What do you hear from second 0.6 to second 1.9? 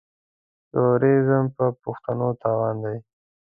تروريزم پر